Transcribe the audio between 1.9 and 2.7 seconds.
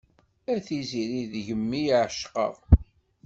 ɛecqeɣ.